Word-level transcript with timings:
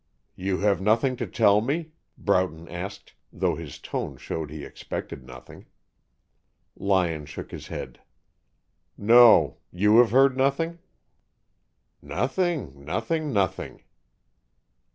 "You 0.35 0.61
have 0.61 0.81
nothing 0.81 1.15
to 1.17 1.27
tell 1.27 1.61
me?" 1.61 1.91
Broughton 2.17 2.67
asked, 2.67 3.13
though 3.31 3.53
his 3.53 3.77
tone 3.77 4.17
showed 4.17 4.49
he 4.49 4.65
expected 4.65 5.23
nothing. 5.23 5.67
Lyon 6.75 7.27
shook 7.27 7.51
his 7.51 7.67
head, 7.67 8.01
"No. 8.97 9.57
You 9.71 9.99
have 9.99 10.09
heard 10.09 10.35
nothing?" 10.35 10.79
"Nothing. 12.01 12.83
Nothing. 12.83 13.31
Nothing." 13.31 13.83